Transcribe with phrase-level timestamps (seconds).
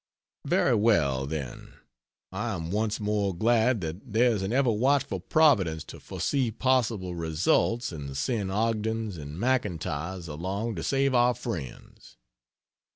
[0.47, 1.75] Very well, then,
[2.31, 7.13] I am once more glad that there is an Ever watchful Providence to foresee possible
[7.13, 12.17] results and send Ogdens and McIntyres along to save our friends.